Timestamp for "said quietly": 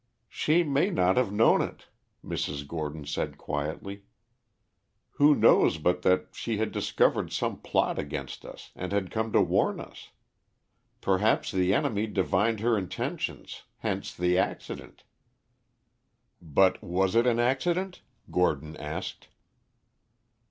3.05-4.01